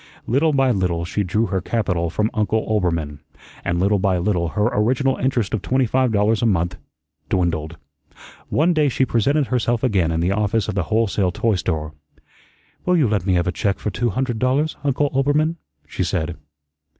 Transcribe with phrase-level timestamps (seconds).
[0.25, 3.19] Little by little she drew her capital from Uncle Oelbermann,
[3.63, 6.75] and little by little her original interest of twenty five dollars a month
[7.29, 7.77] dwindled.
[8.49, 11.93] One day she presented herself again in the office of the whole sale toy store.
[12.83, 16.35] "Will you let me have a check for two hundred dollars, Uncle Oelbermann?" she said.